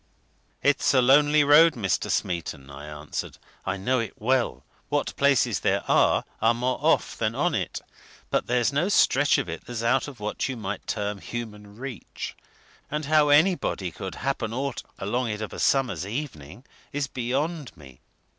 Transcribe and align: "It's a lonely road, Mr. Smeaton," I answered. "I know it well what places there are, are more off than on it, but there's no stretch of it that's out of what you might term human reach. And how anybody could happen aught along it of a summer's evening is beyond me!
"It's 0.63 0.95
a 0.95 0.99
lonely 0.99 1.43
road, 1.43 1.73
Mr. 1.75 2.09
Smeaton," 2.09 2.71
I 2.71 2.87
answered. 2.87 3.37
"I 3.67 3.77
know 3.77 3.99
it 3.99 4.15
well 4.19 4.65
what 4.89 5.15
places 5.15 5.59
there 5.59 5.83
are, 5.87 6.25
are 6.41 6.55
more 6.55 6.79
off 6.81 7.15
than 7.15 7.35
on 7.35 7.53
it, 7.53 7.81
but 8.31 8.47
there's 8.47 8.73
no 8.73 8.89
stretch 8.89 9.37
of 9.37 9.47
it 9.47 9.67
that's 9.67 9.83
out 9.83 10.07
of 10.07 10.19
what 10.19 10.49
you 10.49 10.57
might 10.57 10.87
term 10.87 11.19
human 11.19 11.75
reach. 11.77 12.35
And 12.89 13.05
how 13.05 13.29
anybody 13.29 13.91
could 13.91 14.15
happen 14.15 14.51
aught 14.55 14.81
along 14.97 15.29
it 15.29 15.39
of 15.39 15.53
a 15.53 15.59
summer's 15.59 16.07
evening 16.07 16.65
is 16.91 17.05
beyond 17.05 17.71
me! 17.77 18.01